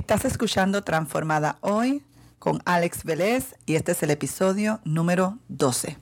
Estás 0.00 0.24
escuchando 0.24 0.82
Transformada 0.82 1.58
Hoy 1.60 2.02
con 2.38 2.62
Alex 2.64 3.04
Vélez 3.04 3.54
y 3.66 3.74
este 3.74 3.92
es 3.92 4.02
el 4.02 4.10
episodio 4.10 4.80
número 4.82 5.38
12. 5.48 5.98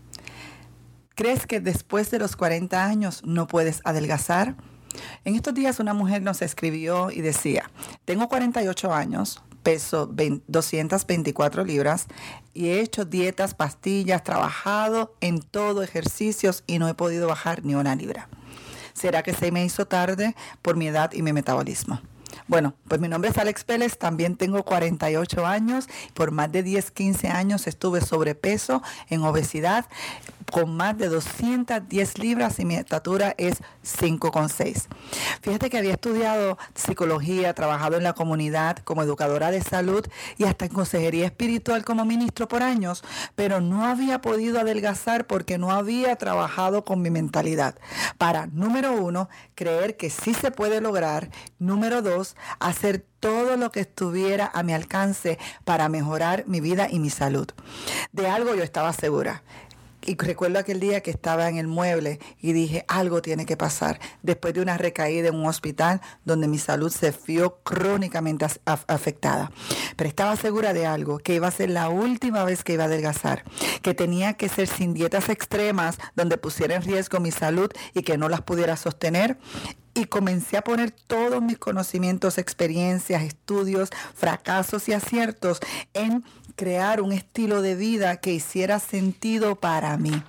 ¿Crees 1.16 1.48
que 1.48 1.60
después 1.60 2.08
de 2.12 2.20
los 2.20 2.36
40 2.36 2.84
años 2.84 3.22
no 3.24 3.48
puedes 3.48 3.80
adelgazar? 3.82 4.54
En 5.24 5.34
estos 5.34 5.52
días 5.52 5.80
una 5.80 5.94
mujer 5.94 6.22
nos 6.22 6.42
escribió 6.42 7.10
y 7.10 7.22
decía, 7.22 7.70
tengo 8.04 8.28
48 8.28 8.94
años, 8.94 9.42
peso 9.64 10.06
224 10.06 11.64
libras 11.64 12.06
y 12.54 12.68
he 12.68 12.80
hecho 12.80 13.04
dietas, 13.04 13.54
pastillas, 13.54 14.22
trabajado 14.22 15.16
en 15.20 15.40
todo 15.40 15.82
ejercicios 15.82 16.62
y 16.68 16.78
no 16.78 16.88
he 16.88 16.94
podido 16.94 17.26
bajar 17.26 17.64
ni 17.64 17.74
una 17.74 17.96
libra. 17.96 18.28
¿Será 18.94 19.24
que 19.24 19.34
se 19.34 19.50
me 19.50 19.64
hizo 19.64 19.86
tarde 19.86 20.36
por 20.62 20.76
mi 20.76 20.86
edad 20.86 21.12
y 21.12 21.22
mi 21.22 21.32
metabolismo? 21.32 22.00
Bueno, 22.46 22.74
pues 22.88 23.00
mi 23.00 23.08
nombre 23.08 23.30
es 23.30 23.38
Alex 23.38 23.64
Pérez, 23.64 23.98
también 23.98 24.36
tengo 24.36 24.62
48 24.64 25.46
años, 25.46 25.88
por 26.14 26.30
más 26.30 26.50
de 26.50 26.62
10, 26.62 26.90
15 26.90 27.28
años 27.28 27.66
estuve 27.66 28.00
sobrepeso, 28.00 28.82
en 29.08 29.22
obesidad, 29.22 29.86
con 30.50 30.76
más 30.76 30.96
de 30.96 31.08
210 31.08 32.18
libras 32.18 32.58
y 32.58 32.64
mi 32.64 32.76
estatura 32.76 33.34
es 33.36 33.62
5,6. 33.84 34.86
Fíjate 35.42 35.70
que 35.70 35.78
había 35.78 35.92
estudiado 35.92 36.58
psicología, 36.74 37.52
trabajado 37.54 37.96
en 37.96 38.02
la 38.02 38.14
comunidad 38.14 38.78
como 38.78 39.02
educadora 39.02 39.50
de 39.50 39.62
salud 39.62 40.06
y 40.36 40.44
hasta 40.44 40.64
en 40.64 40.72
consejería 40.72 41.26
espiritual 41.26 41.84
como 41.84 42.04
ministro 42.04 42.48
por 42.48 42.62
años, 42.62 43.04
pero 43.34 43.60
no 43.60 43.84
había 43.84 44.20
podido 44.20 44.60
adelgazar 44.60 45.26
porque 45.26 45.58
no 45.58 45.70
había 45.70 46.16
trabajado 46.16 46.84
con 46.84 47.02
mi 47.02 47.10
mentalidad. 47.10 47.74
Para, 48.16 48.46
número 48.46 48.92
uno, 48.92 49.28
creer 49.54 49.96
que 49.96 50.10
sí 50.10 50.34
se 50.34 50.50
puede 50.50 50.80
lograr. 50.80 51.30
Número 51.58 52.02
dos, 52.02 52.17
hacer 52.60 53.04
todo 53.20 53.56
lo 53.56 53.70
que 53.70 53.80
estuviera 53.80 54.50
a 54.52 54.62
mi 54.62 54.72
alcance 54.72 55.38
para 55.64 55.88
mejorar 55.88 56.44
mi 56.46 56.60
vida 56.60 56.88
y 56.90 56.98
mi 56.98 57.10
salud. 57.10 57.48
De 58.12 58.28
algo 58.28 58.54
yo 58.54 58.62
estaba 58.62 58.92
segura 58.92 59.42
y 60.08 60.16
recuerdo 60.16 60.58
aquel 60.58 60.80
día 60.80 61.02
que 61.02 61.10
estaba 61.10 61.48
en 61.48 61.58
el 61.58 61.66
mueble 61.66 62.18
y 62.40 62.52
dije, 62.52 62.84
algo 62.88 63.20
tiene 63.20 63.44
que 63.44 63.56
pasar. 63.56 64.00
Después 64.22 64.54
de 64.54 64.62
una 64.62 64.78
recaída 64.78 65.28
en 65.28 65.34
un 65.34 65.46
hospital 65.46 66.00
donde 66.24 66.48
mi 66.48 66.58
salud 66.58 66.90
se 66.90 67.12
vio 67.26 67.58
crónicamente 67.62 68.46
afectada. 68.64 69.52
Pero 69.96 70.08
estaba 70.08 70.36
segura 70.36 70.72
de 70.72 70.86
algo, 70.86 71.18
que 71.18 71.34
iba 71.34 71.46
a 71.46 71.50
ser 71.50 71.70
la 71.70 71.90
última 71.90 72.44
vez 72.44 72.64
que 72.64 72.72
iba 72.72 72.84
a 72.84 72.86
adelgazar. 72.86 73.44
Que 73.82 73.92
tenía 73.92 74.34
que 74.34 74.48
ser 74.48 74.66
sin 74.66 74.94
dietas 74.94 75.28
extremas 75.28 75.98
donde 76.14 76.38
pusiera 76.38 76.76
en 76.76 76.82
riesgo 76.82 77.20
mi 77.20 77.30
salud 77.30 77.70
y 77.92 78.02
que 78.02 78.16
no 78.16 78.28
las 78.28 78.40
pudiera 78.40 78.76
sostener 78.76 79.36
y 79.98 80.04
comencé 80.06 80.56
a 80.56 80.62
poner 80.62 80.92
todos 80.92 81.42
mis 81.42 81.58
conocimientos, 81.58 82.38
experiencias, 82.38 83.22
estudios, 83.22 83.90
fracasos 84.14 84.88
y 84.88 84.92
aciertos 84.92 85.58
en 85.92 86.24
crear 86.54 87.00
un 87.00 87.12
estilo 87.12 87.62
de 87.62 87.76
vida 87.76 88.16
que 88.16 88.32
hiciera 88.32 88.80
sentido 88.80 89.56
para 89.56 89.96
mí. 89.96 90.22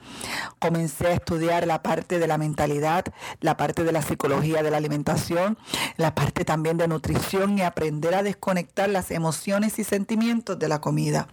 Comencé 0.59 1.07
a 1.07 1.13
estudiar 1.13 1.65
la 1.65 1.81
parte 1.81 2.19
de 2.19 2.27
la 2.27 2.37
mentalidad, 2.37 3.05
la 3.41 3.57
parte 3.57 3.83
de 3.83 3.91
la 3.91 4.03
psicología 4.03 4.61
de 4.61 4.69
la 4.69 4.77
alimentación, 4.77 5.57
la 5.97 6.13
parte 6.13 6.45
también 6.45 6.77
de 6.77 6.87
nutrición 6.87 7.57
y 7.57 7.61
aprender 7.61 8.13
a 8.13 8.23
desconectar 8.23 8.89
las 8.89 9.09
emociones 9.09 9.79
y 9.79 9.83
sentimientos 9.83 10.59
de 10.59 10.67
la 10.67 10.81
comida. 10.81 11.27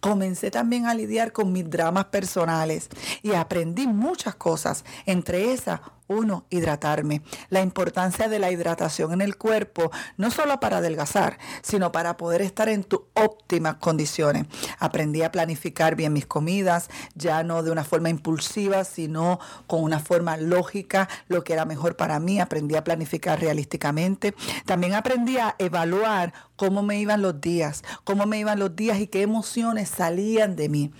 Comencé 0.00 0.50
también 0.50 0.86
a 0.86 0.94
lidiar 0.94 1.32
con 1.32 1.52
mis 1.52 1.68
dramas 1.68 2.06
personales 2.06 2.90
y 3.22 3.32
aprendí 3.32 3.86
muchas 3.86 4.34
cosas, 4.34 4.84
entre 5.06 5.52
esas 5.52 5.80
uno, 6.12 6.46
hidratarme. 6.50 7.22
La 7.50 7.60
importancia 7.60 8.28
de 8.28 8.38
la 8.38 8.50
hidratación 8.50 9.12
en 9.12 9.20
el 9.20 9.36
cuerpo, 9.36 9.90
no 10.16 10.30
solo 10.30 10.60
para 10.60 10.78
adelgazar, 10.78 11.38
sino 11.62 11.92
para 11.92 12.16
poder 12.16 12.42
estar 12.42 12.68
en 12.68 12.84
tus 12.84 13.00
óptimas 13.14 13.76
condiciones. 13.76 14.46
Aprendí 14.78 15.22
a 15.22 15.32
planificar 15.32 15.96
bien 15.96 16.12
mis 16.12 16.26
comidas, 16.26 16.88
ya 17.14 17.42
no 17.42 17.62
de 17.62 17.70
una 17.70 17.84
forma 17.84 18.10
impulsiva, 18.10 18.84
sino 18.84 19.40
con 19.66 19.82
una 19.82 19.98
forma 19.98 20.36
lógica, 20.36 21.08
lo 21.28 21.44
que 21.44 21.52
era 21.52 21.64
mejor 21.64 21.96
para 21.96 22.20
mí. 22.20 22.40
Aprendí 22.40 22.76
a 22.76 22.84
planificar 22.84 23.40
realísticamente. 23.40 24.34
También 24.66 24.94
aprendí 24.94 25.38
a 25.38 25.54
evaluar 25.58 26.32
cómo 26.56 26.82
me 26.82 27.00
iban 27.00 27.22
los 27.22 27.40
días, 27.40 27.82
cómo 28.04 28.24
me 28.24 28.38
iban 28.38 28.60
los 28.60 28.76
días 28.76 29.00
y 29.00 29.08
qué 29.08 29.22
emociones 29.22 29.88
salían 29.88 30.54
de 30.54 30.68
mí. 30.68 30.92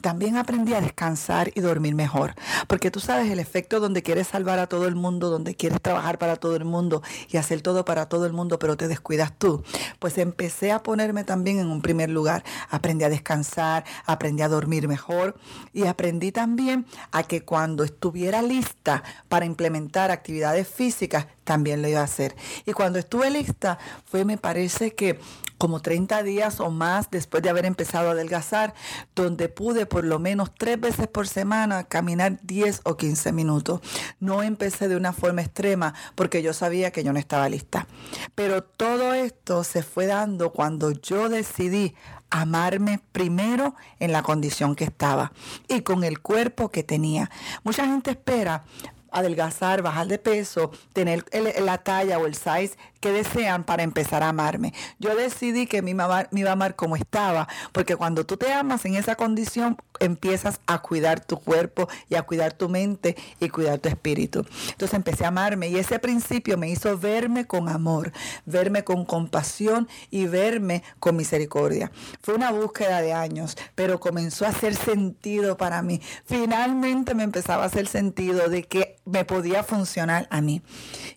También 0.00 0.36
aprendí 0.36 0.74
a 0.74 0.80
descansar 0.80 1.50
y 1.56 1.60
dormir 1.60 1.96
mejor, 1.96 2.34
porque 2.66 2.90
tú 2.90 3.00
sabes 3.00 3.30
el 3.30 3.38
efecto 3.38 3.80
donde 3.80 4.02
quieres 4.02 4.28
salvar 4.28 4.58
a 4.58 4.66
todo 4.66 4.86
el 4.86 4.94
mundo, 4.94 5.30
donde 5.30 5.54
quieres 5.54 5.80
trabajar 5.80 6.18
para 6.18 6.36
todo 6.36 6.56
el 6.56 6.64
mundo 6.64 7.02
y 7.30 7.36
hacer 7.36 7.60
todo 7.62 7.84
para 7.84 8.08
todo 8.08 8.26
el 8.26 8.32
mundo, 8.32 8.58
pero 8.58 8.76
te 8.76 8.88
descuidas 8.88 9.32
tú. 9.38 9.62
Pues 9.98 10.18
empecé 10.18 10.72
a 10.72 10.82
ponerme 10.82 11.24
también 11.24 11.58
en 11.58 11.68
un 11.68 11.82
primer 11.82 12.10
lugar. 12.10 12.44
Aprendí 12.70 13.04
a 13.04 13.08
descansar, 13.08 13.84
aprendí 14.06 14.42
a 14.42 14.48
dormir 14.48 14.88
mejor 14.88 15.36
y 15.72 15.86
aprendí 15.86 16.32
también 16.32 16.86
a 17.12 17.22
que 17.22 17.44
cuando 17.44 17.84
estuviera 17.84 18.42
lista 18.42 19.02
para 19.28 19.44
implementar 19.44 20.10
actividades 20.10 20.68
físicas, 20.68 21.26
también 21.44 21.82
lo 21.82 21.88
iba 21.88 22.00
a 22.00 22.04
hacer. 22.04 22.36
Y 22.66 22.72
cuando 22.72 22.98
estuve 22.98 23.30
lista, 23.30 23.78
fue, 24.04 24.24
me 24.24 24.36
parece 24.36 24.94
que 24.94 25.18
como 25.58 25.80
30 25.80 26.22
días 26.22 26.60
o 26.60 26.70
más 26.70 27.10
después 27.10 27.42
de 27.42 27.50
haber 27.50 27.66
empezado 27.66 28.08
a 28.08 28.12
adelgazar, 28.12 28.74
donde 29.14 29.48
pude 29.48 29.86
por 29.86 30.04
lo 30.04 30.18
menos 30.18 30.54
tres 30.56 30.80
veces 30.80 31.08
por 31.08 31.28
semana 31.28 31.84
caminar 31.84 32.38
10 32.42 32.82
o 32.84 32.96
15 32.96 33.32
minutos. 33.32 33.80
No 34.20 34.42
empecé 34.42 34.88
de 34.88 34.96
una 34.96 35.12
forma 35.12 35.42
extrema 35.42 35.94
porque 36.14 36.42
yo 36.42 36.52
sabía 36.52 36.92
que 36.92 37.04
yo 37.04 37.12
no 37.12 37.18
estaba 37.18 37.48
lista. 37.48 37.86
Pero 38.34 38.62
todo 38.62 39.12
esto 39.12 39.64
se 39.64 39.82
fue 39.82 40.06
dando 40.06 40.52
cuando 40.52 40.92
yo 40.92 41.28
decidí 41.28 41.94
amarme 42.30 43.00
primero 43.12 43.74
en 43.98 44.12
la 44.12 44.22
condición 44.22 44.74
que 44.74 44.84
estaba 44.84 45.32
y 45.66 45.80
con 45.80 46.04
el 46.04 46.20
cuerpo 46.20 46.70
que 46.70 46.82
tenía. 46.82 47.30
Mucha 47.64 47.86
gente 47.86 48.10
espera 48.10 48.64
adelgazar, 49.10 49.82
bajar 49.82 50.06
de 50.06 50.18
peso, 50.18 50.70
tener 50.92 51.24
la 51.60 51.78
talla 51.78 52.18
o 52.18 52.26
el 52.26 52.34
size 52.34 52.76
que 53.00 53.12
desean 53.12 53.64
para 53.64 53.82
empezar 53.82 54.22
a 54.22 54.28
amarme. 54.28 54.72
Yo 54.98 55.14
decidí 55.14 55.66
que 55.66 55.82
me 55.82 55.90
iba, 55.90 56.28
me 56.30 56.40
iba 56.40 56.50
a 56.50 56.52
amar 56.52 56.76
como 56.76 56.96
estaba, 56.96 57.48
porque 57.72 57.96
cuando 57.96 58.24
tú 58.26 58.36
te 58.36 58.52
amas 58.52 58.84
en 58.84 58.94
esa 58.94 59.14
condición, 59.16 59.76
empiezas 60.00 60.60
a 60.66 60.80
cuidar 60.80 61.24
tu 61.24 61.38
cuerpo 61.38 61.88
y 62.08 62.14
a 62.14 62.22
cuidar 62.22 62.52
tu 62.52 62.68
mente 62.68 63.16
y 63.40 63.48
cuidar 63.48 63.78
tu 63.78 63.88
espíritu. 63.88 64.44
Entonces 64.70 64.94
empecé 64.94 65.24
a 65.24 65.28
amarme 65.28 65.68
y 65.68 65.76
ese 65.76 65.98
principio 65.98 66.56
me 66.56 66.70
hizo 66.70 66.96
verme 66.98 67.46
con 67.46 67.68
amor, 67.68 68.12
verme 68.46 68.84
con 68.84 69.04
compasión 69.04 69.88
y 70.10 70.26
verme 70.26 70.82
con 71.00 71.16
misericordia. 71.16 71.90
Fue 72.22 72.34
una 72.34 72.50
búsqueda 72.50 73.00
de 73.00 73.12
años, 73.12 73.56
pero 73.74 74.00
comenzó 74.00 74.46
a 74.46 74.50
hacer 74.50 74.74
sentido 74.74 75.56
para 75.56 75.82
mí. 75.82 76.00
Finalmente 76.24 77.14
me 77.14 77.24
empezaba 77.24 77.64
a 77.64 77.66
hacer 77.66 77.86
sentido 77.86 78.48
de 78.48 78.64
que 78.64 78.98
me 79.04 79.24
podía 79.24 79.62
funcionar 79.62 80.26
a 80.30 80.40
mí. 80.40 80.62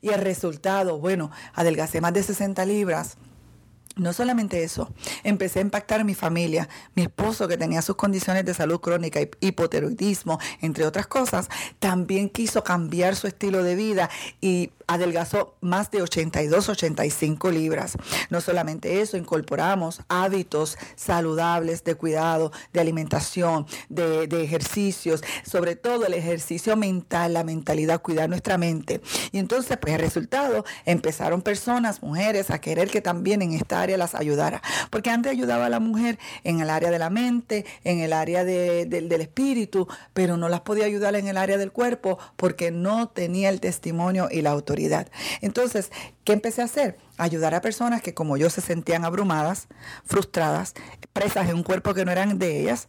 Y 0.01 0.09
el 0.09 0.21
resultado, 0.21 0.99
bueno, 0.99 1.31
adelgacé 1.71 2.01
más 2.01 2.13
de 2.13 2.23
60 2.23 2.65
libras 2.65 3.17
no 3.97 4.13
solamente 4.13 4.63
eso, 4.63 4.89
empecé 5.23 5.59
a 5.59 5.61
impactar 5.63 5.99
a 5.99 6.03
mi 6.03 6.15
familia. 6.15 6.69
Mi 6.95 7.03
esposo, 7.03 7.47
que 7.47 7.57
tenía 7.57 7.81
sus 7.81 7.95
condiciones 7.95 8.45
de 8.45 8.53
salud 8.53 8.79
crónica, 8.79 9.19
hipotiroidismo, 9.41 10.39
entre 10.61 10.85
otras 10.85 11.07
cosas, 11.07 11.49
también 11.79 12.29
quiso 12.29 12.63
cambiar 12.63 13.15
su 13.15 13.27
estilo 13.27 13.63
de 13.63 13.75
vida 13.75 14.09
y 14.39 14.71
adelgazó 14.93 15.55
más 15.61 15.89
de 15.89 16.01
82, 16.01 16.67
85 16.67 17.49
libras. 17.51 17.97
No 18.29 18.41
solamente 18.41 19.01
eso, 19.01 19.15
incorporamos 19.15 20.01
hábitos 20.09 20.77
saludables 20.95 21.83
de 21.85 21.95
cuidado, 21.95 22.51
de 22.73 22.81
alimentación, 22.81 23.65
de, 23.87 24.27
ejercicios, 24.41 25.23
sobre 25.45 25.75
todo 25.75 26.05
el 26.05 26.13
ejercicio 26.13 26.75
mental, 26.75 27.33
la 27.33 27.43
mentalidad, 27.43 28.01
cuidar 28.01 28.27
nuestra 28.27 28.57
mente. 28.57 29.01
Y 29.31 29.37
entonces, 29.37 29.77
pues 29.77 29.93
el 29.93 30.01
resultado, 30.01 30.65
empezaron 30.85 31.41
personas, 31.41 32.01
mujeres, 32.01 32.49
a 32.49 32.59
querer 32.59 32.89
que 32.89 33.01
también 33.01 33.41
en 33.41 33.53
esta 33.53 33.81
área 33.81 33.97
las 33.97 34.15
ayudara. 34.15 34.61
Porque 34.89 35.09
antes 35.09 35.31
ayudaba 35.31 35.67
a 35.67 35.69
la 35.69 35.79
mujer 35.79 36.19
en 36.43 36.59
el 36.59 36.69
área 36.69 36.91
de 36.91 36.99
la 36.99 37.09
mente, 37.09 37.65
en 37.83 37.99
el 37.99 38.11
área 38.11 38.43
del 38.43 39.21
espíritu, 39.21 39.87
pero 40.13 40.35
no 40.35 40.49
las 40.49 40.61
podía 40.61 40.85
ayudar 40.85 41.15
en 41.15 41.27
el 41.27 41.37
área 41.37 41.57
del 41.57 41.71
cuerpo 41.71 42.17
porque 42.35 42.71
no 42.71 43.07
tenía 43.07 43.49
el 43.49 43.61
testimonio 43.61 44.27
y 44.29 44.41
la 44.41 44.51
autoridad. 44.51 44.80
Entonces, 45.41 45.91
¿qué 46.23 46.33
empecé 46.33 46.61
a 46.61 46.65
hacer? 46.65 46.97
Ayudar 47.17 47.53
a 47.55 47.61
personas 47.61 48.01
que 48.01 48.13
como 48.13 48.37
yo 48.37 48.49
se 48.49 48.61
sentían 48.61 49.05
abrumadas, 49.05 49.67
frustradas, 50.05 50.73
presas 51.13 51.49
en 51.49 51.55
un 51.55 51.63
cuerpo 51.63 51.93
que 51.93 52.05
no 52.05 52.11
eran 52.11 52.39
de 52.39 52.61
ellas 52.61 52.87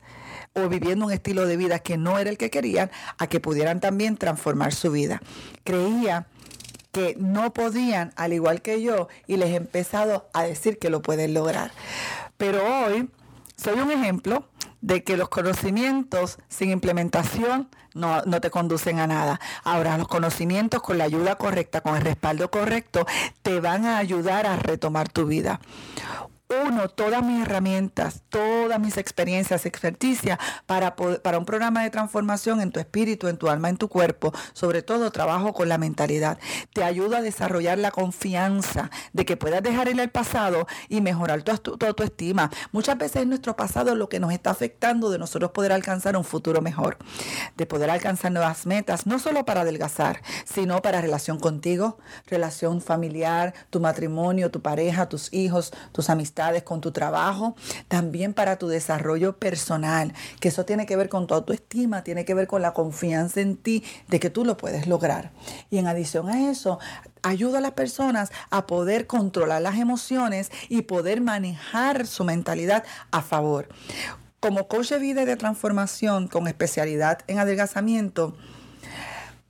o 0.54 0.68
viviendo 0.68 1.06
un 1.06 1.12
estilo 1.12 1.46
de 1.46 1.56
vida 1.56 1.78
que 1.78 1.96
no 1.96 2.18
era 2.18 2.30
el 2.30 2.38
que 2.38 2.50
querían, 2.50 2.90
a 3.18 3.26
que 3.26 3.40
pudieran 3.40 3.80
también 3.80 4.16
transformar 4.16 4.72
su 4.72 4.90
vida. 4.90 5.22
Creía 5.64 6.26
que 6.92 7.16
no 7.18 7.52
podían, 7.54 8.12
al 8.16 8.34
igual 8.34 8.60
que 8.60 8.82
yo, 8.82 9.08
y 9.26 9.38
les 9.38 9.50
he 9.50 9.56
empezado 9.56 10.28
a 10.34 10.42
decir 10.42 10.78
que 10.78 10.90
lo 10.90 11.00
pueden 11.00 11.32
lograr. 11.32 11.72
Pero 12.36 12.84
hoy 12.84 13.08
soy 13.56 13.80
un 13.80 13.90
ejemplo 13.90 14.46
de 14.82 15.02
que 15.02 15.16
los 15.16 15.28
conocimientos 15.30 16.38
sin 16.48 16.70
implementación 16.70 17.68
no, 17.94 18.22
no, 18.22 18.40
te 18.40 18.50
conducen 18.50 18.98
a 18.98 19.06
nada. 19.06 19.40
Ahora, 19.64 19.96
los 19.96 20.08
conocimientos 20.08 20.82
con 20.82 20.98
la 20.98 21.04
ayuda 21.04 21.36
correcta, 21.36 21.80
con 21.80 21.96
el 21.96 22.02
respaldo 22.02 22.50
correcto, 22.50 23.06
te 23.42 23.60
van 23.60 23.86
a 23.86 23.98
ayudar 23.98 24.46
a 24.46 24.56
retomar 24.56 25.08
tu 25.08 25.26
vida. 25.26 25.60
Uno 26.66 26.88
todas 26.88 27.24
mis 27.24 27.42
herramientas, 27.42 28.22
todas 28.28 28.78
mis 28.78 28.96
experiencias, 28.96 29.66
experticia 29.66 30.38
para, 30.66 30.94
para 30.96 31.38
un 31.38 31.44
programa 31.44 31.82
de 31.82 31.90
transformación 31.90 32.60
en 32.60 32.70
tu 32.70 32.80
espíritu, 32.80 33.28
en 33.28 33.36
tu 33.36 33.48
alma, 33.48 33.68
en 33.68 33.76
tu 33.76 33.88
cuerpo. 33.88 34.32
Sobre 34.52 34.82
todo 34.82 35.10
trabajo 35.10 35.52
con 35.52 35.68
la 35.68 35.78
mentalidad. 35.78 36.38
Te 36.72 36.84
ayuda 36.84 37.18
a 37.18 37.22
desarrollar 37.22 37.78
la 37.78 37.90
confianza 37.90 38.90
de 39.12 39.24
que 39.24 39.36
puedas 39.36 39.62
dejar 39.62 39.88
en 39.88 40.00
el 40.00 40.10
pasado 40.10 40.66
y 40.88 41.00
mejorar 41.00 41.42
tu, 41.42 41.56
tu, 41.58 41.76
tu 41.76 42.02
estima. 42.02 42.50
Muchas 42.72 42.98
veces 42.98 43.22
es 43.22 43.26
nuestro 43.26 43.56
pasado 43.56 43.94
lo 43.94 44.08
que 44.08 44.20
nos 44.20 44.32
está 44.32 44.50
afectando 44.50 45.10
de 45.10 45.18
nosotros 45.18 45.52
poder 45.52 45.72
alcanzar 45.72 46.16
un 46.16 46.24
futuro 46.24 46.60
mejor, 46.60 46.98
de 47.56 47.66
poder 47.66 47.90
alcanzar 47.90 48.32
nuevas 48.32 48.66
metas, 48.66 49.06
no 49.06 49.18
solo 49.18 49.44
para 49.44 49.62
adelgazar, 49.62 50.22
sino 50.44 50.82
para 50.82 51.00
relación 51.00 51.38
contigo, 51.38 51.98
relación 52.26 52.80
familiar, 52.80 53.54
tu 53.70 53.80
matrimonio, 53.80 54.50
tu 54.50 54.60
pareja, 54.60 55.08
tus 55.08 55.32
hijos, 55.32 55.72
tus 55.92 56.10
amistades, 56.10 56.41
con 56.64 56.80
tu 56.80 56.92
trabajo, 56.92 57.54
también 57.88 58.34
para 58.34 58.58
tu 58.58 58.68
desarrollo 58.68 59.38
personal, 59.38 60.12
que 60.40 60.48
eso 60.48 60.64
tiene 60.64 60.86
que 60.86 60.96
ver 60.96 61.08
con 61.08 61.26
tu 61.26 61.34
autoestima, 61.34 62.02
tiene 62.02 62.24
que 62.24 62.34
ver 62.34 62.46
con 62.46 62.62
la 62.62 62.72
confianza 62.72 63.40
en 63.40 63.56
ti 63.56 63.84
de 64.08 64.18
que 64.18 64.30
tú 64.30 64.44
lo 64.44 64.56
puedes 64.56 64.86
lograr. 64.86 65.30
Y 65.70 65.78
en 65.78 65.86
adición 65.86 66.28
a 66.28 66.50
eso, 66.50 66.78
ayuda 67.22 67.58
a 67.58 67.60
las 67.60 67.72
personas 67.72 68.32
a 68.50 68.66
poder 68.66 69.06
controlar 69.06 69.62
las 69.62 69.78
emociones 69.78 70.50
y 70.68 70.82
poder 70.82 71.20
manejar 71.20 72.06
su 72.06 72.24
mentalidad 72.24 72.84
a 73.12 73.22
favor. 73.22 73.68
Como 74.40 74.66
coach 74.66 74.90
de 74.90 74.98
vida 74.98 75.22
y 75.22 75.26
de 75.26 75.36
transformación 75.36 76.26
con 76.26 76.48
especialidad 76.48 77.20
en 77.28 77.38
adelgazamiento, 77.38 78.36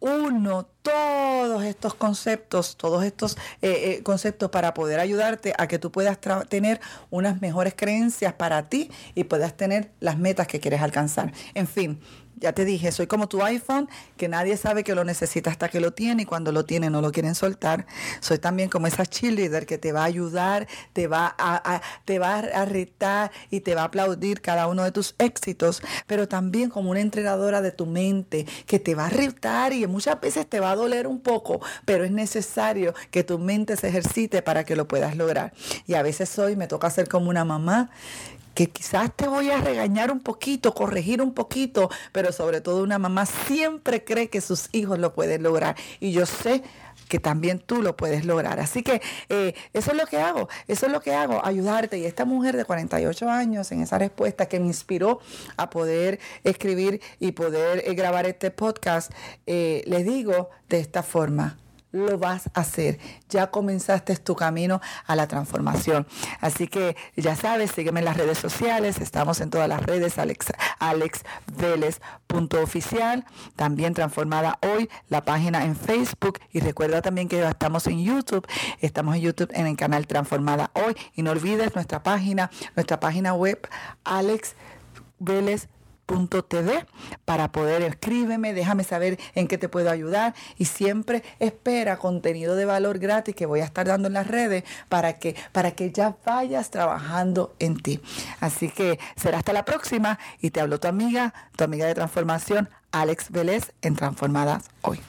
uno 0.02 0.66
todos 0.82 1.62
estos 1.62 1.94
conceptos, 1.94 2.76
todos 2.76 3.04
estos 3.04 3.37
eh, 3.62 3.99
eh, 3.99 4.02
conceptos 4.02 4.50
para 4.50 4.75
poder 4.75 4.99
ayudarte 4.99 5.54
a 5.56 5.69
que 5.69 5.78
tú 5.78 5.93
puedas 5.93 6.19
tener 6.49 6.81
unas 7.10 7.40
mejores 7.40 7.75
creencias 7.76 8.34
para 8.34 8.69
ti 8.69 8.90
y 9.14 9.25
puedas 9.25 9.56
tener 9.56 9.93
las 10.00 10.19
metas 10.19 10.49
que 10.49 10.58
quieres 10.58 10.82
alcanzar. 10.82 11.32
En 11.54 11.69
fin, 11.69 12.00
ya 12.42 12.52
te 12.52 12.64
dije, 12.64 12.90
soy 12.90 13.06
como 13.06 13.28
tu 13.28 13.42
iPhone, 13.42 13.88
que 14.16 14.28
nadie 14.28 14.56
sabe 14.56 14.82
que 14.82 14.94
lo 14.94 15.04
necesita 15.04 15.50
hasta 15.50 15.68
que 15.68 15.80
lo 15.80 15.92
tiene 15.92 16.22
y 16.22 16.26
cuando 16.26 16.50
lo 16.50 16.64
tiene 16.64 16.90
no 16.90 17.00
lo 17.00 17.12
quieren 17.12 17.34
soltar. 17.34 17.86
Soy 18.20 18.38
también 18.38 18.68
como 18.68 18.88
esa 18.88 19.06
cheerleader 19.06 19.64
que 19.64 19.78
te 19.78 19.92
va 19.92 20.02
a 20.02 20.06
ayudar, 20.06 20.66
te 20.92 21.06
va 21.06 21.34
a, 21.38 21.80
te 22.04 22.18
va 22.18 22.38
a 22.38 22.64
retar 22.64 23.30
y 23.50 23.60
te 23.60 23.74
va 23.74 23.82
a 23.82 23.84
aplaudir 23.84 24.40
cada 24.40 24.66
uno 24.66 24.82
de 24.82 24.90
tus 24.90 25.14
éxitos, 25.18 25.82
pero 26.06 26.26
también 26.26 26.68
como 26.68 26.90
una 26.90 27.00
entrenadora 27.00 27.62
de 27.62 27.70
tu 27.70 27.86
mente 27.86 28.44
que 28.66 28.80
te 28.80 28.94
va 28.94 29.06
a 29.06 29.10
retar 29.10 29.72
y 29.72 29.86
muchas 29.86 30.20
veces 30.20 30.48
te 30.48 30.58
va 30.58 30.72
a 30.72 30.76
doler 30.76 31.06
un 31.06 31.20
poco, 31.20 31.60
pero 31.84 32.04
es 32.04 32.10
necesario 32.10 32.92
que 33.12 33.22
tu 33.22 33.38
mente 33.38 33.76
se 33.76 33.88
ejercite 33.88 34.42
para 34.42 34.64
que 34.64 34.74
lo 34.74 34.88
puedas 34.88 35.16
lograr. 35.16 35.52
Y 35.86 35.94
a 35.94 36.02
veces 36.02 36.36
hoy 36.40 36.56
me 36.56 36.66
toca 36.66 36.90
ser 36.90 37.08
como 37.08 37.30
una 37.30 37.44
mamá 37.44 37.90
que 38.54 38.70
quizás 38.70 39.10
te 39.14 39.28
voy 39.28 39.50
a 39.50 39.58
regañar 39.58 40.10
un 40.10 40.20
poquito, 40.20 40.75
corregir 40.75 41.22
un 41.22 41.34
poquito, 41.34 41.90
pero 42.12 42.32
sobre 42.32 42.60
todo 42.60 42.82
una 42.82 42.99
mamá 42.99 43.26
siempre 43.26 44.04
cree 44.04 44.28
que 44.28 44.40
sus 44.40 44.69
hijos 44.72 44.99
lo 44.99 45.14
pueden 45.14 45.43
lograr. 45.43 45.76
Y 46.00 46.12
yo 46.12 46.26
sé 46.26 46.62
que 47.08 47.19
también 47.19 47.58
tú 47.58 47.82
lo 47.82 47.96
puedes 47.96 48.25
lograr. 48.25 48.60
Así 48.60 48.82
que 48.82 49.02
eh, 49.28 49.54
eso 49.72 49.90
es 49.93 49.96
lo 49.96 50.06
que 50.06 50.19
hago, 50.19 50.49
eso 50.66 50.87
es 50.87 50.93
lo 50.93 51.00
que 51.00 51.14
hago, 51.14 51.44
ayudarte. 51.44 51.99
Y 51.99 52.04
esta 52.04 52.25
mujer 52.25 52.56
de 52.56 52.64
48 52.64 53.28
años, 53.28 53.70
en 53.72 53.82
esa 53.82 53.99
respuesta 53.99 54.46
que 54.46 54.60
me 54.60 54.66
inspiró 54.66 55.20
a 55.56 55.70
poder 55.70 56.20
escribir 56.44 57.00
y 57.19 57.32
poder 57.32 57.82
eh, 57.87 57.94
grabar 57.94 58.26
este 58.26 58.50
podcast, 58.50 59.12
eh, 59.46 59.82
le 59.87 60.04
digo 60.04 60.50
de 60.69 60.81
esta 60.81 61.02
forma, 61.02 61.58
lo 61.92 62.18
vas 62.18 62.50
a 62.54 62.60
hacer. 62.60 62.98
Ya 63.28 63.50
comenzaste 63.50 64.16
tu 64.16 64.34
camino 64.34 64.80
a 65.06 65.14
la 65.14 65.28
transformación. 65.28 66.06
Así 66.40 66.66
que 66.66 66.96
ya 67.16 67.36
sabes, 67.36 67.70
sígueme 67.70 68.00
en 68.00 68.06
las 68.06 68.16
redes 68.16 68.38
sociales. 68.38 68.98
Estamos 69.00 69.40
en 69.40 69.50
todas 69.50 69.68
las 69.68 69.82
redes, 69.82 70.18
Alex, 70.18 70.46
alexveles.oficial. 70.78 73.26
También 73.56 73.92
transformada 73.94 74.58
hoy 74.62 74.88
la 75.08 75.24
página 75.24 75.64
en 75.64 75.74
Facebook. 75.76 76.40
Y 76.52 76.60
recuerda 76.60 77.02
también 77.02 77.28
que 77.28 77.46
estamos 77.46 77.86
en 77.86 78.02
YouTube. 78.02 78.46
Estamos 78.80 79.16
en 79.16 79.22
YouTube 79.22 79.50
en 79.54 79.66
el 79.66 79.76
canal 79.76 80.06
Transformada 80.06 80.70
Hoy. 80.74 80.96
Y 81.14 81.22
no 81.22 81.30
olvides 81.30 81.74
nuestra 81.74 82.02
página, 82.02 82.50
nuestra 82.74 82.98
página 83.00 83.34
web, 83.34 83.68
Alex 84.04 84.54
Para 87.25 87.53
poder 87.53 87.82
escríbeme, 87.82 88.53
déjame 88.53 88.85
saber 88.85 89.19
en 89.35 89.49
qué 89.49 89.59
te 89.59 89.69
puedo 89.69 89.91
ayudar 89.91 90.35
y 90.59 90.67
siempre 90.67 91.23
espera 91.38 91.97
contenido 91.97 92.55
de 92.55 92.64
valor 92.64 92.99
gratis 92.99 93.35
que 93.35 93.47
voy 93.47 93.61
a 93.61 93.64
estar 93.64 93.87
dando 93.87 94.09
en 94.09 94.14
las 94.14 94.26
redes 94.26 94.64
para 94.88 95.14
que 95.19 95.37
para 95.53 95.70
que 95.73 95.91
ya 95.91 96.17
vayas 96.25 96.70
trabajando 96.70 97.55
en 97.59 97.76
ti. 97.76 98.00
Así 98.41 98.69
que 98.69 98.99
será 99.17 99.38
hasta 99.38 99.53
la 99.53 99.64
próxima 99.64 100.19
y 100.41 100.50
te 100.50 100.61
hablo 100.61 100.79
tu 100.79 100.88
amiga, 100.88 101.32
tu 101.56 101.64
amiga 101.64 101.87
de 101.87 101.94
transformación 101.94 102.69
Alex 102.91 103.31
Vélez 103.31 103.73
en 103.81 103.97
Transformadas 103.97 104.64
hoy. 104.82 105.00